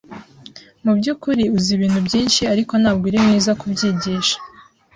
[0.83, 4.35] Mubyukuri uzi ibintu byinshi, ariko ntabwo uri mwiza kubyigisha.